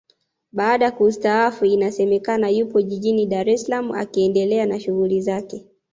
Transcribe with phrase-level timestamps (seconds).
[0.51, 5.65] Baada kustaafu inasemekana yupo jijini Dar es Salaam akiendelea na shughuli zake